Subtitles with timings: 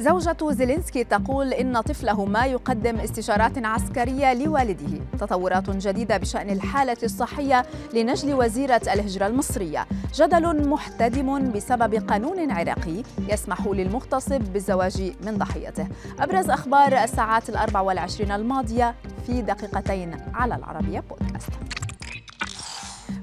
[0.00, 5.00] زوجة زيلينسكي تقول إن طفله ما يقدم استشارات عسكرية لوالده.
[5.20, 9.86] تطورات جديدة بشأن الحالة الصحية لنجل وزيرة الهجرة المصرية.
[10.14, 15.86] جدل محتدم بسبب قانون عراقي يسمح للمغتصب بالزواج من ضحيته.
[16.18, 18.94] أبرز أخبار الساعات الأربع والعشرين الماضية
[19.26, 21.79] في دقيقتين على العربية بودكاست.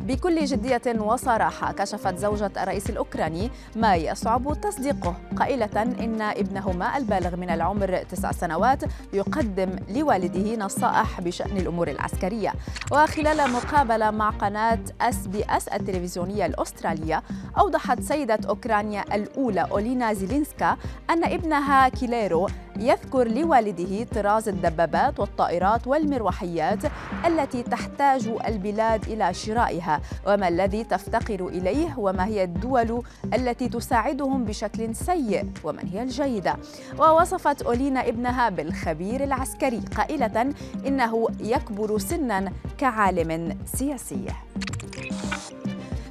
[0.08, 5.16] بكل جدية وصراحة كشفت زوجة الرئيس الأوكراني ما يصعب تصديقه.
[5.36, 12.54] قائلة إن ابنهما البالغ من العمر تسع سنوات يقدم لوالده نصائح بشأن الأمور العسكرية.
[12.92, 17.24] وخلال مقابلة مع قناة أس بي أس التلفزيونية الأسترالية
[17.58, 20.78] أوضحت سيدة أوكرانيا الأولى أولينا زيلينسكا
[21.10, 26.80] أن ابنها كيريلو يذكر لوالده طراز الدبابات والطائرات والمروحيات
[27.26, 34.96] التي تحتاج البلاد إلى شرائها وما الذي تفتقر إليه وما هي الدول التي تساعدهم بشكل
[34.96, 36.56] سيء ومن هي الجيدة.
[37.00, 40.54] ووصفت أولينا ابنها بالخبير العسكري قائلة
[40.88, 44.26] إنه يكبر سنا كعالم سياسي.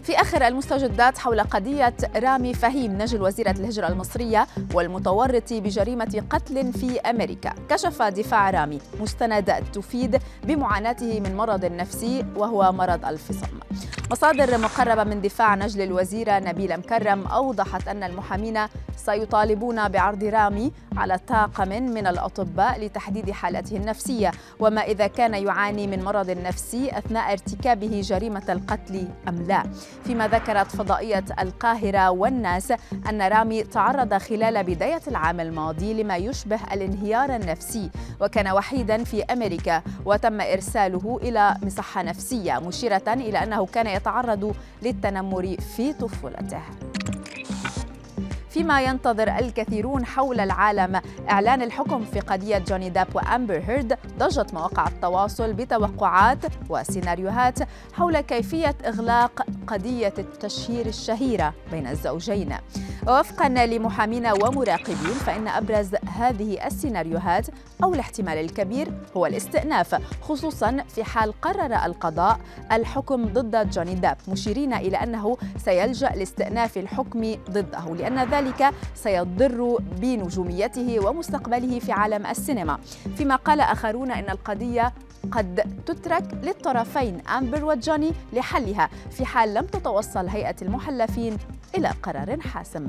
[0.06, 7.00] في آخر المستجدات حول قضية رامي فهيم نجل وزيرة الهجرة المصرية والمتورط بجريمة قتل في
[7.00, 7.54] أمريكا.
[7.68, 8.78] كشف دفاع رامي.
[9.00, 13.60] مستندات تفيد بمعاناته من مرض نفسي وهو مرض الفصام.
[14.10, 18.58] مصادر مقربة من دفاع نجل الوزيرة نبيلة مكرم أوضحت أن المحامين
[18.96, 26.04] سيطالبون بعرض رامي على طاقم من الأطباء لتحديد حالته النفسية وما إذا كان يعاني من
[26.04, 29.62] مرض نفسي أثناء ارتكابه جريمة القتل أم لا.
[30.04, 32.72] فيما ذكرت فضائية القاهرة والناس
[33.10, 39.82] أن رامي تعرض خلال بداية العام الماضي لما يشبه الانهيار النفسي وكان وحيدا في أمريكا
[40.04, 46.62] وتم إرساله إلى مصحة نفسية مشيرة إلى أنه كان يتعرض للتنمر في طفولته.
[48.50, 54.88] فيما ينتظر الكثيرون حول العالم إعلان الحكم في قضية جوني داب وأمبر هيرد ضجت مواقع
[54.88, 56.38] التواصل بتوقعات
[56.68, 57.58] وسيناريوهات
[57.92, 62.56] حول كيفية إغلاق قضية التشهير الشهيرة بين الزوجين.
[63.08, 67.46] ووفقا لمحامين ومراقبين فإن أبرز هذه السيناريوهات
[67.84, 72.40] أو الاحتمال الكبير هو الاستئناف خصوصا في حال قرر القضاء.
[72.72, 81.06] الحكم ضد جوني داب مشيرين إلى أنه سيلجأ لاستئناف الحكم ضده لأن ذلك سيضر بنجوميته
[81.06, 82.78] ومستقبله في عالم السينما.
[83.16, 84.92] فيما قال آخرون إن القضية
[85.32, 91.36] قد تترك للطرفين أمبر وجوني لحلها في حال لم تتوصل هيئة المحلفين
[91.74, 92.88] إلى قرار حاسم.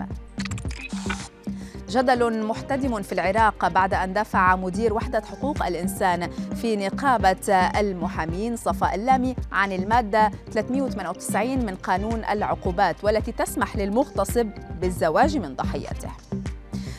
[1.89, 8.95] جدل محتدم في العراق بعد أن دافع مدير وحدة حقوق الإنسان في نقابة المحامين صفاء
[8.95, 14.49] اللامي عن المادة 398 من قانون العقوبات والتي تسمح للمغتصب
[14.81, 16.09] بالزواج من ضحيته.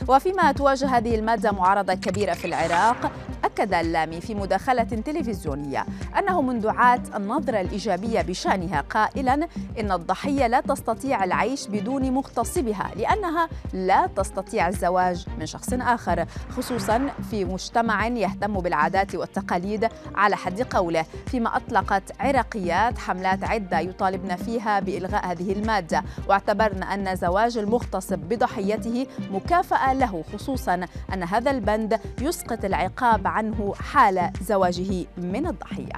[0.08, 3.12] وفيما تواجه هذه المادة معارضة كبيرة في العراق
[3.58, 5.86] أكد اللامي في مداخلة تلفزيونية
[6.18, 9.48] أنه من دعاة النظرة الإيجابية بشأنها قائلا
[9.80, 16.26] إن الضحية لا تستطيع العيش بدون مغتصبها لأنها لا تستطيع الزواج من شخص آخر
[16.56, 24.36] خصوصا في مجتمع يهتم بالعادات والتقاليد على حد قوله فيما أطلقت عراقيات حملات عدة يطالبن
[24.36, 32.00] فيها بإلغاء هذه المادة واعتبرن أن زواج المغتصب بضحيته مكافأة له خصوصا أن هذا البند
[32.20, 35.92] يسقط العقاب عنه حال زواجه من الضحية.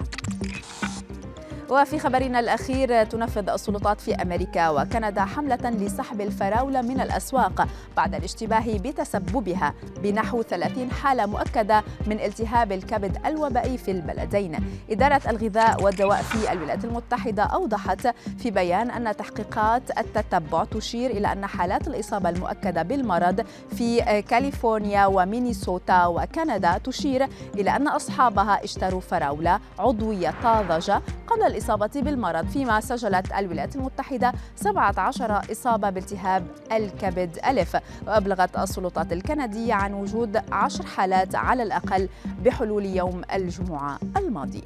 [1.70, 8.78] وفي خبرنا الأخير تنفذ السلطات في أمريكا وكندا حملة لسحب الفراولة من الأسواق بعد الاشتباه
[8.78, 14.56] بتسببها بنحو 30 حالة مؤكدة من التهاب الكبد الوبائي في البلدين.
[14.90, 21.46] إدارة الغذاء والدواء في الولايات المتحدة أوضحت في بيان أن تحقيقات التتبع تشير إلى أن
[21.46, 23.44] حالات الإصابة المؤكدة بالمرض
[23.76, 32.46] في كاليفورنيا ومينيسوتا وكندا تشير إلى أن أصحابها اشتروا فراولة عضوية طازجة قبل الإصابة بالمرض.
[32.46, 37.76] فيما سجلت الولايات المتحدة 17 إصابة بالتهاب الكبد ألف.
[38.06, 42.08] وأبلغت السلطات الكندية عن وجود عشر حالات على الأقل
[42.44, 44.62] بحلول يوم الجمعة الماضي.